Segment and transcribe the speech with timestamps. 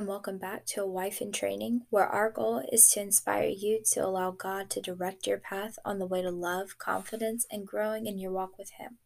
[0.00, 3.82] And welcome back to A Wife in Training, where our goal is to inspire you
[3.92, 8.06] to allow God to direct your path on the way to love, confidence, and growing
[8.06, 8.96] in your walk with Him.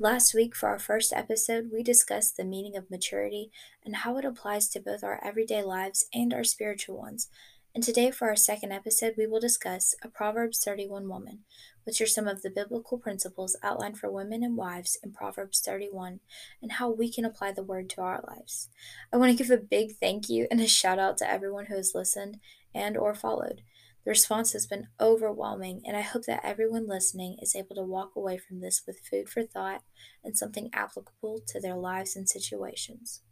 [0.00, 3.52] Last week, for our first episode, we discussed the meaning of maturity
[3.84, 7.28] and how it applies to both our everyday lives and our spiritual ones.
[7.74, 11.40] And today, for our second episode, we will discuss a Proverbs 31 woman,
[11.82, 16.20] which are some of the biblical principles outlined for women and wives in Proverbs 31
[16.62, 18.68] and how we can apply the word to our lives.
[19.12, 21.74] I want to give a big thank you and a shout out to everyone who
[21.74, 22.38] has listened
[22.72, 23.62] and or followed.
[24.04, 28.14] The response has been overwhelming, and I hope that everyone listening is able to walk
[28.14, 29.82] away from this with food for thought
[30.22, 33.22] and something applicable to their lives and situations.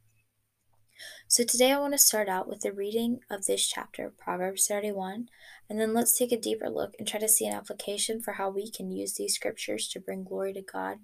[1.29, 5.29] So today I want to start out with the reading of this chapter, Proverbs 31,
[5.71, 8.51] and then let's take a deeper look and try to see an application for how
[8.51, 10.99] we can use these scriptures to bring glory to God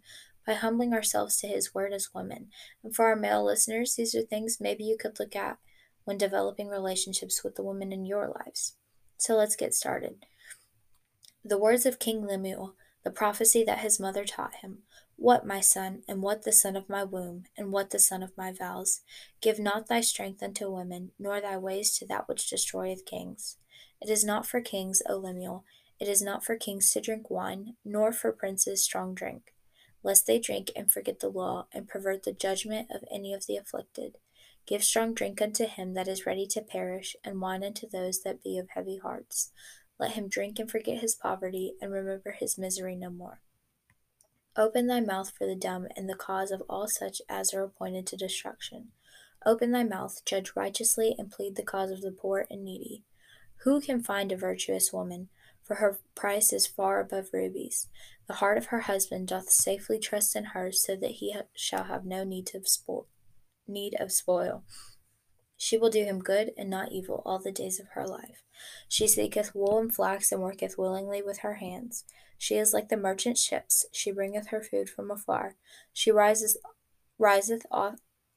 [0.46, 2.48] by humbling ourselves to His Word as women.
[2.82, 5.58] And for our male listeners, these are things maybe you could look at
[6.04, 8.76] when developing relationships with the women in your lives.
[9.18, 10.24] So let's get started.
[11.44, 14.78] The words of King Lemuel, the prophecy that his mother taught him.
[15.20, 18.36] What, my son, and what the son of my womb, and what the son of
[18.36, 19.00] my vows?
[19.42, 23.56] Give not thy strength unto women, nor thy ways to that which destroyeth kings.
[24.00, 25.64] It is not for kings, O Lemuel,
[25.98, 29.54] it is not for kings to drink wine, nor for princes strong drink,
[30.04, 33.56] lest they drink and forget the law, and pervert the judgment of any of the
[33.56, 34.18] afflicted.
[34.66, 38.44] Give strong drink unto him that is ready to perish, and wine unto those that
[38.44, 39.50] be of heavy hearts.
[39.98, 43.40] Let him drink and forget his poverty, and remember his misery no more.
[44.58, 48.08] Open thy mouth for the dumb and the cause of all such as are appointed
[48.08, 48.88] to destruction.
[49.46, 53.04] Open thy mouth, judge righteously, and plead the cause of the poor and needy.
[53.58, 55.28] Who can find a virtuous woman?
[55.62, 57.86] For her price is far above rubies.
[58.26, 61.84] The heart of her husband doth safely trust in her, so that he ha- shall
[61.84, 62.50] have no need.
[63.68, 64.64] Need of spoil.
[65.58, 68.44] She will do him good and not evil all the days of her life.
[68.88, 72.04] She seeketh wool and flax and worketh willingly with her hands.
[72.38, 73.84] She is like the merchant ships.
[73.92, 75.56] She bringeth her food from afar.
[75.92, 76.56] She rises,
[77.18, 77.66] riseth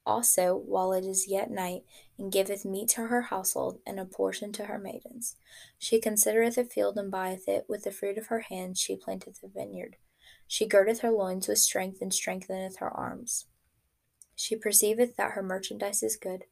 [0.04, 1.84] also while it is yet night,
[2.18, 5.36] and giveth meat to her household, and a portion to her maidens.
[5.78, 7.66] She considereth a field and buyeth it.
[7.70, 9.98] With the fruit of her hands she planteth a vineyard.
[10.48, 13.46] She girdeth her loins with strength, and strengtheneth her arms.
[14.36, 16.46] She perceiveth that her merchandise is good.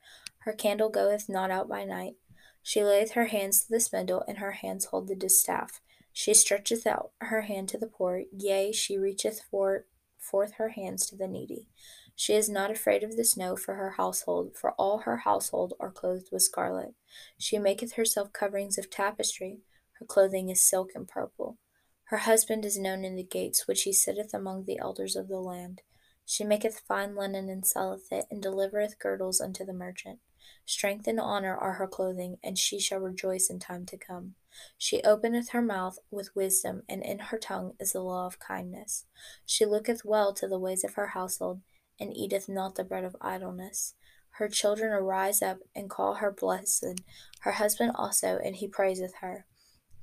[0.44, 2.16] Her candle goeth not out by night.
[2.64, 5.82] She layeth her hands to the spindle, and her hands hold the distaff.
[6.14, 9.86] She stretcheth out her hand to the poor, yea, she reacheth for,
[10.18, 11.68] forth her hands to the needy.
[12.16, 15.92] She is not afraid of the snow for her household, for all her household are
[15.92, 16.94] clothed with scarlet.
[17.38, 19.62] She maketh herself coverings of tapestry,
[19.94, 21.58] her clothing is silk and purple.
[22.06, 25.40] Her husband is known in the gates, which he sitteth among the elders of the
[25.40, 25.82] land.
[26.26, 30.20] She maketh fine linen and selleth it, and delivereth girdles unto the merchant.
[30.66, 34.36] Strength and honor are her clothing, and she shall rejoice in time to come.
[34.78, 39.06] She openeth her mouth with wisdom, and in her tongue is the law of kindness.
[39.46, 41.62] She looketh well to the ways of her household,
[42.00, 43.96] and eateth not the bread of idleness.
[44.32, 47.02] Her children arise up and call her blessed,
[47.42, 49.46] her husband also, and he praiseth her.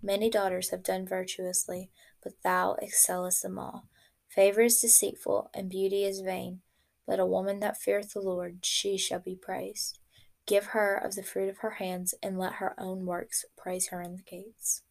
[0.03, 1.91] Many daughters have done virtuously,
[2.23, 3.89] but thou excellest them all.
[4.29, 6.61] Favor is deceitful, and beauty is vain,
[7.07, 9.99] but a woman that feareth the Lord, she shall be praised.
[10.47, 14.01] Give her of the fruit of her hands, and let her own works praise her
[14.01, 14.83] in the gates.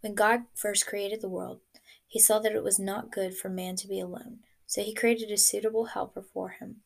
[0.00, 1.60] When God first created the world,
[2.06, 5.30] he saw that it was not good for man to be alone, so he created
[5.30, 6.82] a suitable helper for him.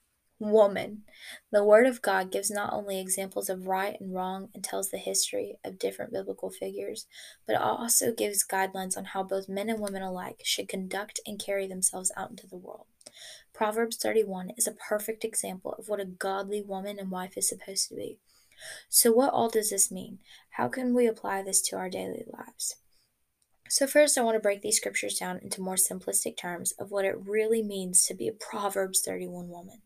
[0.51, 1.03] Woman.
[1.51, 4.99] The Word of God gives not only examples of right and wrong and tells the
[4.99, 7.07] history of different biblical figures,
[7.47, 11.67] but also gives guidelines on how both men and women alike should conduct and carry
[11.67, 12.87] themselves out into the world.
[13.53, 17.89] Proverbs 31 is a perfect example of what a godly woman and wife is supposed
[17.89, 18.19] to be.
[18.89, 20.19] So, what all does this mean?
[20.51, 22.77] How can we apply this to our daily lives?
[23.69, 27.07] So, first, I want to break these scriptures down into more simplistic terms of what
[27.07, 29.81] it really means to be a Proverbs 31 woman.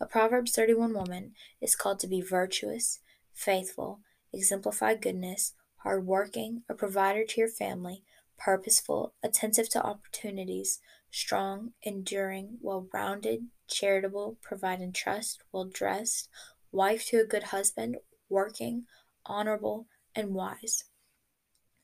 [0.00, 3.00] A Proverbs 31 woman is called to be virtuous,
[3.34, 4.00] faithful,
[4.32, 8.04] exemplify goodness, hardworking, a provider to your family,
[8.38, 10.78] purposeful, attentive to opportunities,
[11.10, 16.28] strong, enduring, well rounded, charitable, providing trust, well dressed,
[16.70, 17.96] wife to a good husband,
[18.28, 18.84] working,
[19.24, 20.84] honorable, and wise.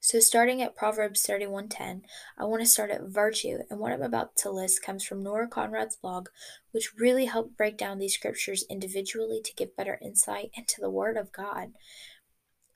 [0.04, 2.02] So starting at Proverbs 31:10,
[2.36, 5.46] I want to start at virtue, and what I'm about to list comes from Nora
[5.46, 6.28] Conrad's blog,
[6.72, 11.16] which really helped break down these scriptures individually to give better insight into the word
[11.16, 11.74] of God.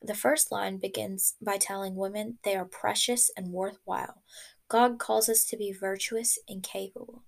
[0.00, 4.23] The first line begins by telling women they are precious and worthwhile.
[4.69, 7.25] God calls us to be virtuous and capable.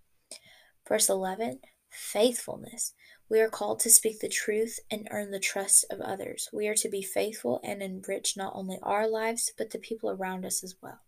[0.86, 1.58] Verse 11
[1.90, 2.94] faithfulness.
[3.30, 6.48] We are called to speak the truth and earn the trust of others.
[6.52, 10.46] We are to be faithful and enrich not only our lives, but the people around
[10.46, 11.00] us as well.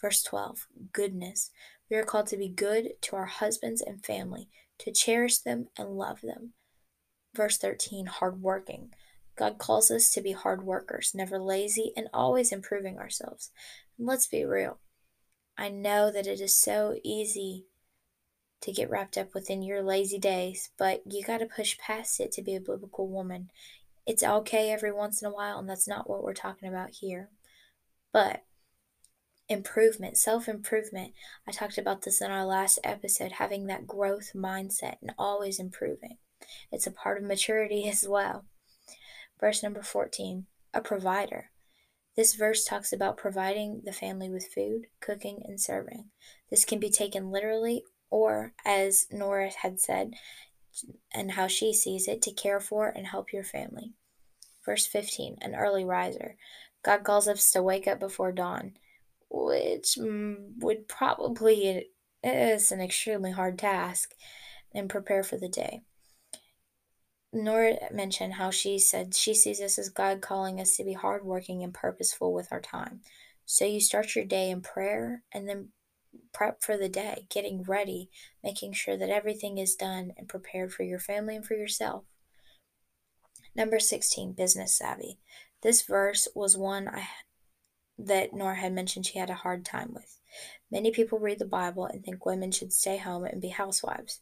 [0.00, 1.50] Verse 12 Goodness.
[1.88, 4.48] We are called to be good to our husbands and family,
[4.78, 6.54] to cherish them and love them.
[7.34, 8.92] Verse 13 Hardworking.
[9.36, 13.50] God calls us to be hard workers, never lazy, and always improving ourselves.
[13.96, 14.78] And let's be real.
[15.56, 17.66] I know that it is so easy
[18.62, 22.32] to get wrapped up within your lazy days, but you got to push past it
[22.32, 23.50] to be a biblical woman.
[24.06, 27.30] It's okay every once in a while, and that's not what we're talking about here.
[28.12, 28.44] But
[29.48, 31.12] improvement, self improvement,
[31.46, 36.18] I talked about this in our last episode, having that growth mindset and always improving.
[36.70, 38.46] It's a part of maturity as well.
[39.40, 41.50] Verse number 14 a provider.
[42.16, 46.10] This verse talks about providing the family with food, cooking, and serving.
[46.50, 50.12] This can be taken literally or as Nora had said,
[51.12, 53.94] and how she sees it, to care for and help your family.
[54.64, 56.36] Verse 15 An early riser.
[56.84, 58.74] God calls us to wake up before dawn,
[59.30, 61.86] which mm, would probably
[62.22, 64.14] is an extremely hard task,
[64.74, 65.82] and prepare for the day.
[67.32, 71.62] Nora mentioned how she said she sees this as God calling us to be hardworking
[71.62, 73.00] and purposeful with our time.
[73.46, 75.68] So you start your day in prayer and then
[76.32, 78.10] prep for the day, getting ready,
[78.42, 82.04] making sure that everything is done and prepared for your family and for yourself.
[83.54, 85.18] Number 16, business savvy.
[85.62, 87.08] This verse was one I
[87.98, 90.18] that Nora had mentioned she had a hard time with.
[90.70, 94.20] Many people read the Bible and think women should stay home and be housewives.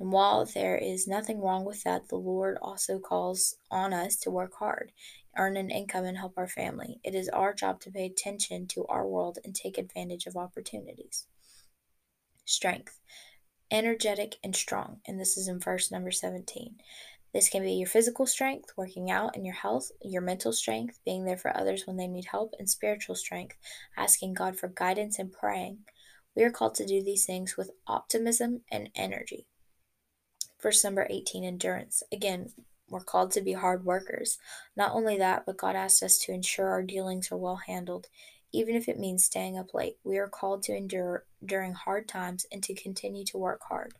[0.00, 4.30] And while there is nothing wrong with that, the Lord also calls on us to
[4.30, 4.90] work hard,
[5.36, 6.98] earn an income, and help our family.
[7.04, 11.26] It is our job to pay attention to our world and take advantage of opportunities.
[12.52, 13.00] Strength.
[13.70, 15.00] Energetic and strong.
[15.06, 16.76] And this is in verse number 17.
[17.32, 21.24] This can be your physical strength, working out, and your health, your mental strength, being
[21.24, 23.56] there for others when they need help, and spiritual strength,
[23.96, 25.78] asking God for guidance and praying.
[26.36, 29.46] We are called to do these things with optimism and energy.
[30.62, 32.02] Verse number 18 endurance.
[32.12, 32.50] Again,
[32.90, 34.36] we're called to be hard workers.
[34.76, 38.08] Not only that, but God asks us to ensure our dealings are well handled
[38.52, 39.96] even if it means staying up late.
[40.04, 43.94] We are called to endure during hard times and to continue to work hard.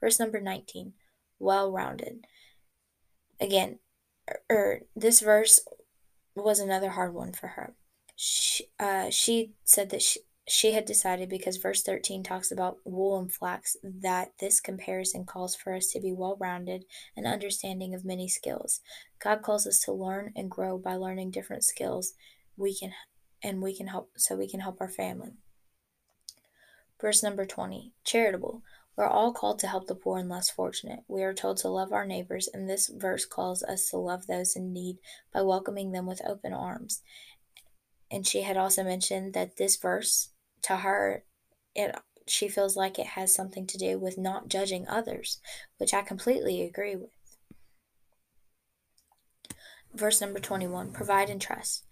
[0.00, 0.92] Verse number 19
[1.38, 2.26] well rounded.
[3.40, 3.78] Again,
[4.28, 5.60] er, er, this verse
[6.34, 7.74] was another hard one for her.
[8.16, 13.18] She, uh, she said that she, she had decided because verse 13 talks about wool
[13.18, 16.84] and flax that this comparison calls for us to be well rounded
[17.16, 18.80] and understanding of many skills.
[19.18, 22.14] God calls us to learn and grow by learning different skills
[22.56, 22.92] we can
[23.42, 25.32] and we can help so we can help our family.
[27.00, 28.62] Verse number 20 charitable.
[28.96, 31.00] We're all called to help the poor and less fortunate.
[31.06, 34.56] We are told to love our neighbors, and this verse calls us to love those
[34.56, 34.96] in need
[35.34, 37.02] by welcoming them with open arms.
[38.10, 40.30] And she had also mentioned that this verse,
[40.62, 41.24] to her,
[41.74, 41.94] it
[42.26, 45.38] she feels like it has something to do with not judging others,
[45.78, 47.10] which I completely agree with.
[49.94, 51.84] Verse number 21 Provide and trust.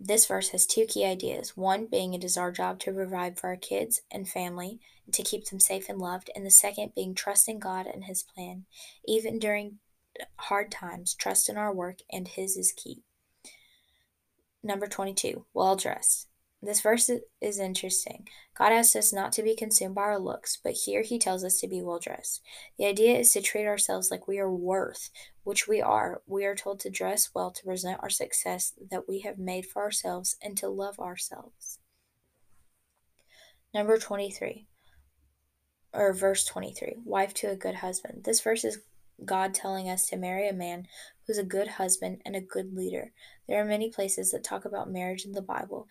[0.00, 1.56] This verse has two key ideas.
[1.56, 5.24] One being it is our job to provide for our kids and family and to
[5.24, 8.66] keep them safe and loved, and the second being trusting God and His plan.
[9.06, 9.80] Even during
[10.36, 13.02] hard times, trust in our work and His is key.
[14.62, 16.27] Number 22, well dressed.
[16.60, 17.08] This verse
[17.40, 18.26] is interesting.
[18.56, 21.60] God asks us not to be consumed by our looks, but here he tells us
[21.60, 22.42] to be well dressed.
[22.78, 25.10] The idea is to treat ourselves like we are worth,
[25.44, 26.20] which we are.
[26.26, 29.82] We are told to dress well to present our success that we have made for
[29.82, 31.78] ourselves and to love ourselves.
[33.72, 34.66] Number 23,
[35.92, 38.24] or verse 23, wife to a good husband.
[38.24, 38.80] This verse is
[39.24, 40.86] God telling us to marry a man
[41.26, 43.12] who's a good husband and a good leader.
[43.46, 45.88] There are many places that talk about marriage in the Bible,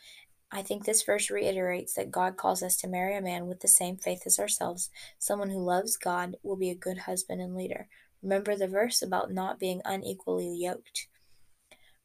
[0.52, 3.68] I think this verse reiterates that God calls us to marry a man with the
[3.68, 4.90] same faith as ourselves.
[5.20, 7.88] Someone who loves God will be a good husband and leader.
[8.24, 11.08] Remember the verse about not being unequally yoked.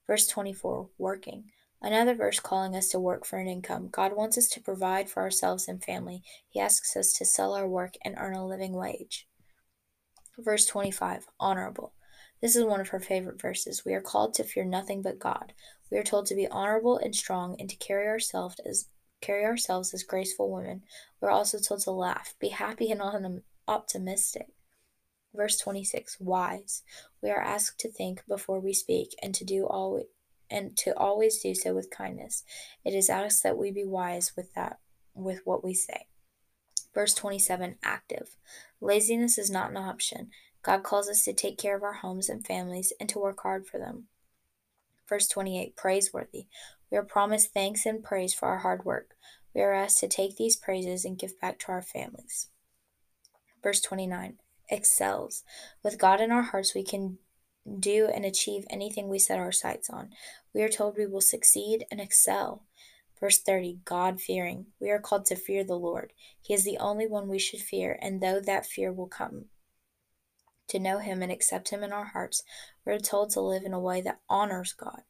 [0.06, 1.44] Verse 24 Working.
[1.80, 3.88] Another verse calling us to work for an income.
[3.90, 6.22] God wants us to provide for ourselves and family.
[6.48, 9.26] He asks us to sell our work and earn a living wage.
[10.38, 11.92] Verse 25 Honorable.
[12.42, 13.84] This is one of her favorite verses.
[13.86, 15.52] We are called to fear nothing but God.
[15.90, 18.88] We are told to be honorable and strong and to carry ourselves as
[19.20, 20.82] carry ourselves as graceful women.
[21.20, 23.00] We are also told to laugh, be happy and
[23.68, 24.48] optimistic.
[25.32, 26.82] Verse 26 Wise.
[27.22, 30.02] We are asked to think before we speak and to do all
[30.50, 32.42] and to always do so with kindness.
[32.84, 34.80] It is asked that we be wise with that
[35.14, 36.08] with what we say.
[36.92, 38.36] Verse 27 Active.
[38.80, 40.30] Laziness is not an option.
[40.62, 43.66] God calls us to take care of our homes and families and to work hard
[43.66, 44.04] for them.
[45.08, 46.46] Verse 28 Praiseworthy.
[46.90, 49.16] We are promised thanks and praise for our hard work.
[49.54, 52.48] We are asked to take these praises and give back to our families.
[53.62, 54.38] Verse 29
[54.70, 55.42] Excels.
[55.82, 57.18] With God in our hearts, we can
[57.78, 60.10] do and achieve anything we set our sights on.
[60.54, 62.62] We are told we will succeed and excel.
[63.20, 64.66] Verse 30 God fearing.
[64.80, 66.12] We are called to fear the Lord.
[66.40, 69.46] He is the only one we should fear, and though that fear will come
[70.72, 72.42] to know Him and accept Him in our hearts,
[72.84, 75.02] we are told to live in a way that honors God.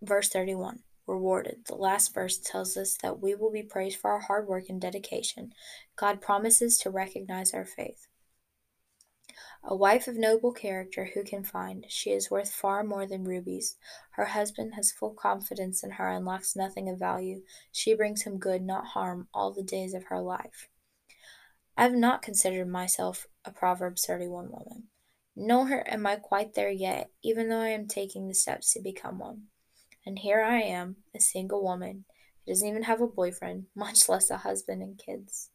[0.00, 1.64] Verse 31 Rewarded.
[1.66, 4.78] The last verse tells us that we will be praised for our hard work and
[4.78, 5.54] dedication.
[5.96, 8.06] God promises to recognize our faith.
[9.64, 11.86] A wife of noble character who can find?
[11.88, 13.76] She is worth far more than rubies.
[14.12, 17.42] Her husband has full confidence in her and lacks nothing of value.
[17.72, 20.68] She brings him good, not harm, all the days of her life.
[21.76, 24.84] I have not considered myself a Proverbs 31 woman.
[25.34, 29.18] Nor am I quite there yet, even though I am taking the steps to become
[29.18, 29.44] one.
[30.04, 32.04] And here I am, a single woman
[32.44, 35.50] who doesn't even have a boyfriend, much less a husband and kids.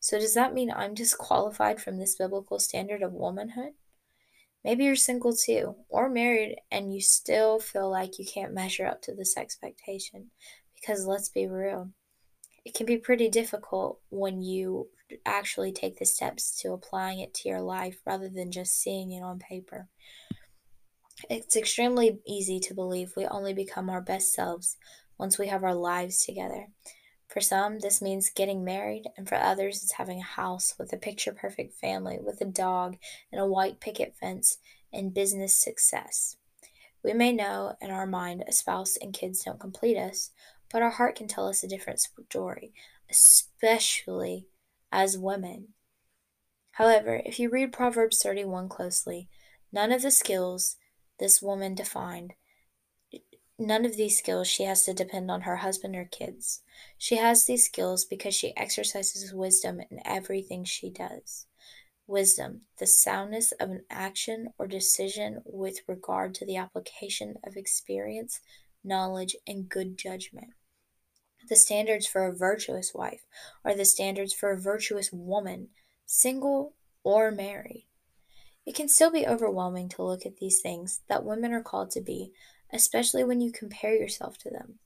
[0.00, 3.74] So, does that mean I'm disqualified from this biblical standard of womanhood?
[4.64, 9.02] Maybe you're single too, or married, and you still feel like you can't measure up
[9.02, 10.30] to this expectation.
[10.74, 11.90] Because let's be real,
[12.64, 14.88] it can be pretty difficult when you
[15.24, 19.22] actually take the steps to applying it to your life rather than just seeing it
[19.22, 19.88] on paper.
[21.28, 24.76] It's extremely easy to believe we only become our best selves
[25.18, 26.68] once we have our lives together.
[27.28, 30.96] For some, this means getting married, and for others, it's having a house with a
[30.96, 32.96] picture perfect family, with a dog
[33.30, 34.58] and a white picket fence,
[34.92, 36.36] and business success.
[37.04, 40.30] We may know in our mind a spouse and kids don't complete us,
[40.72, 42.72] but our heart can tell us a different story,
[43.10, 44.46] especially
[44.92, 45.68] as women.
[46.72, 49.28] However, if you read Proverbs 31 closely,
[49.72, 50.76] none of the skills
[51.18, 52.34] this woman defined
[53.60, 56.62] None of these skills she has to depend on her husband or kids.
[56.96, 61.46] She has these skills because she exercises wisdom in everything she does.
[62.06, 68.40] Wisdom, the soundness of an action or decision with regard to the application of experience,
[68.84, 70.50] knowledge, and good judgment.
[71.48, 73.24] The standards for a virtuous wife
[73.64, 75.68] are the standards for a virtuous woman,
[76.06, 76.74] single
[77.04, 77.86] or married.
[78.66, 82.00] It can still be overwhelming to look at these things that women are called to
[82.00, 82.32] be
[82.72, 84.78] especially when you compare yourself to them.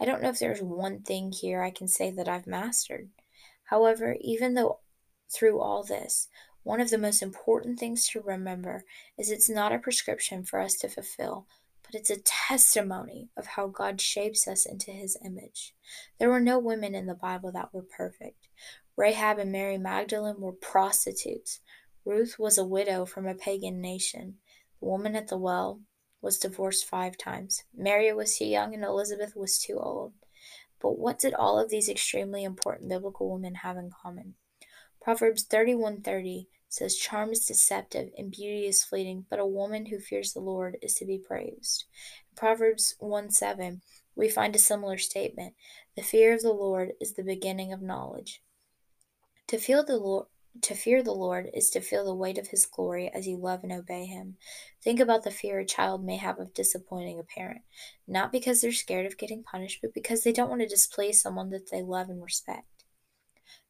[0.00, 3.08] I don't know if there's one thing here I can say that I've mastered.
[3.64, 4.80] However, even though
[5.32, 6.28] through all this,
[6.62, 8.84] one of the most important things to remember
[9.18, 11.46] is it's not a prescription for us to fulfill,
[11.92, 15.74] but it's a testimony of how God shapes us into his image.
[16.18, 18.48] There were no women in the Bible that were perfect.
[18.96, 21.60] Rahab and Mary Magdalene were prostitutes.
[22.04, 24.36] Ruth was a widow from a pagan nation.
[24.80, 25.80] The woman at the well
[26.20, 27.64] was divorced five times.
[27.74, 30.12] Mary was too young and Elizabeth was too old.
[30.80, 34.34] But what did all of these extremely important biblical women have in common?
[35.00, 40.32] Proverbs 31:30 says charm is deceptive and beauty is fleeting, but a woman who fears
[40.32, 41.84] the Lord is to be praised.
[42.30, 43.82] In Proverbs 1 7,
[44.16, 45.52] we find a similar statement.
[45.96, 48.40] The fear of the Lord is the beginning of knowledge.
[49.48, 50.28] To feel the Lord
[50.62, 53.60] to fear the Lord is to feel the weight of his glory as you love
[53.62, 54.36] and obey him.
[54.82, 57.62] Think about the fear a child may have of disappointing a parent,
[58.06, 61.50] not because they're scared of getting punished, but because they don't want to displease someone
[61.50, 62.66] that they love and respect.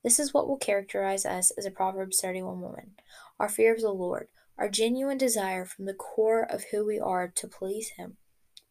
[0.03, 2.93] This is what will characterize us as a Proverbs 31 woman
[3.39, 4.29] our fear of the Lord,
[4.59, 8.17] our genuine desire from the core of who we are to please him.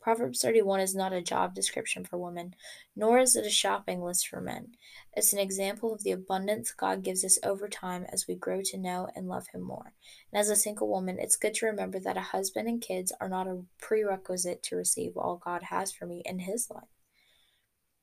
[0.02, 2.56] Proverbs 31 is not a job description for women,
[2.96, 4.70] nor is it a shopping list for men.
[5.14, 8.78] It's an example of the abundance God gives us over time as we grow to
[8.78, 9.94] know and love Him more.
[10.32, 13.30] And as a single woman, it's good to remember that a husband and kids are
[13.30, 16.90] not a prerequisite to receive all God has for me in His life.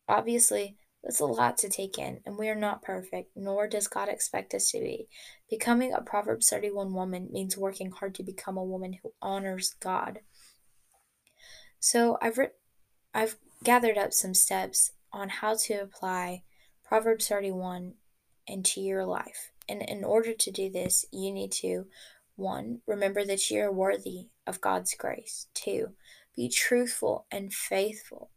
[0.08, 4.08] Obviously, that's a lot to take in, and we are not perfect, nor does God
[4.08, 5.08] expect us to be.
[5.48, 10.20] Becoming a Proverbs 31 woman means working hard to become a woman who honors God.
[11.80, 12.58] So I've writ-
[13.14, 16.42] I've gathered up some steps on how to apply
[16.84, 17.94] Proverbs 31
[18.46, 19.52] into your life.
[19.68, 21.86] And in order to do this, you need to
[22.36, 25.48] one, remember that you are worthy of God's grace.
[25.54, 25.94] Two,
[26.36, 28.30] be truthful and faithful.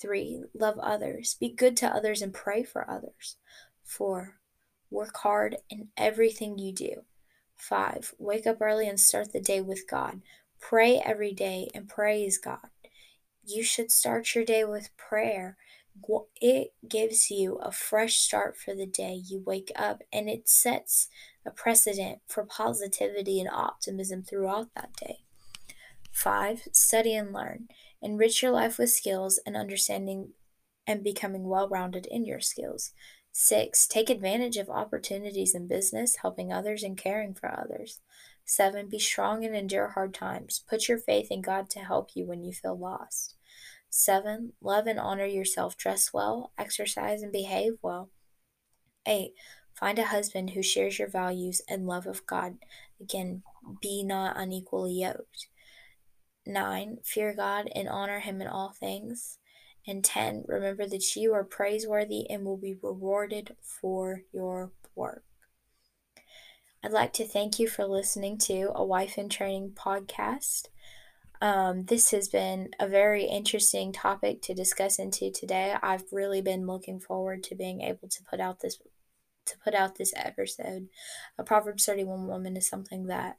[0.00, 1.36] Three, love others.
[1.40, 3.36] Be good to others and pray for others.
[3.82, 4.38] Four,
[4.90, 7.04] work hard in everything you do.
[7.56, 10.22] Five, wake up early and start the day with God.
[10.60, 12.68] Pray every day and praise God.
[13.44, 15.56] You should start your day with prayer.
[16.40, 19.14] it gives you a fresh start for the day.
[19.14, 21.08] You wake up and it sets
[21.44, 25.20] a precedent for positivity and optimism throughout that day.
[26.12, 27.68] Five, study and learn.
[28.02, 30.30] Enrich your life with skills and understanding
[30.86, 32.92] and becoming well rounded in your skills.
[33.32, 38.00] Six, take advantage of opportunities in business, helping others and caring for others.
[38.44, 40.64] Seven, be strong and endure hard times.
[40.68, 43.36] Put your faith in God to help you when you feel lost.
[43.90, 45.76] Seven, love and honor yourself.
[45.76, 48.10] Dress well, exercise, and behave well.
[49.06, 49.34] Eight,
[49.74, 52.56] find a husband who shares your values and love of God.
[53.00, 53.42] Again,
[53.80, 55.48] be not unequally yoked.
[56.48, 59.38] Nine, fear God and honor Him in all things.
[59.86, 65.24] And 10, remember that you are praiseworthy and will be rewarded for your work.
[66.82, 70.68] I'd like to thank you for listening to a Wife in Training podcast.
[71.40, 75.76] Um, this has been a very interesting topic to discuss into today.
[75.82, 78.78] I've really been looking forward to being able to put out this
[79.46, 80.88] to put out this episode.
[81.38, 83.38] A Proverbs 31 woman is something that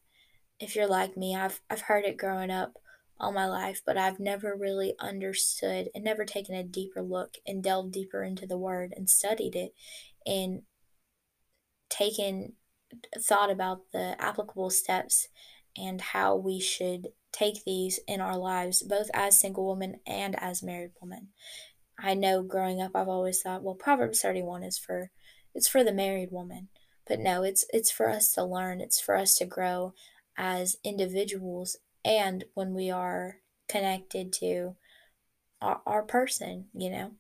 [0.60, 2.78] if you're like me, I've I've heard it growing up
[3.20, 7.64] all my life, but I've never really understood and never taken a deeper look and
[7.64, 9.74] delved deeper into the word and studied it
[10.26, 10.62] and
[11.90, 12.54] taken
[13.18, 15.28] thought about the applicable steps
[15.78, 20.64] and how we should take these in our lives, both as single women and as
[20.64, 21.30] married women.
[21.98, 25.12] I know growing up I've always thought, well, Proverbs 31 is for
[25.54, 26.70] it's for the married woman.
[27.08, 29.94] But no, it's it's for us to learn, it's for us to grow
[30.38, 33.38] as individuals and when we are
[33.68, 34.76] connected to
[35.62, 37.12] our, our person, you know.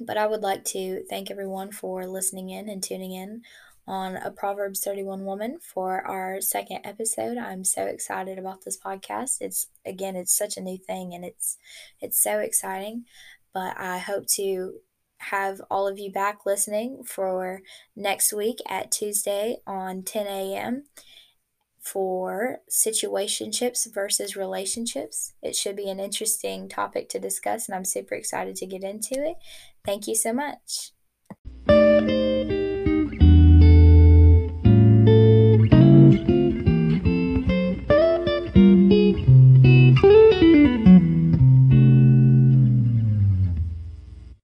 [0.00, 3.42] But I would like to thank everyone for listening in and tuning in
[3.86, 7.36] on a Proverbs 31 woman for our second episode.
[7.36, 9.38] I'm so excited about this podcast.
[9.40, 11.58] It's again, it's such a new thing and it's
[12.00, 13.04] it's so exciting.
[13.52, 14.74] But I hope to
[15.18, 17.62] have all of you back listening for
[17.94, 20.84] next week at Tuesday on 10 a.m.
[21.82, 25.32] for situationships versus relationships.
[25.42, 29.14] It should be an interesting topic to discuss, and I'm super excited to get into
[29.14, 29.36] it.
[29.84, 30.92] Thank you so much.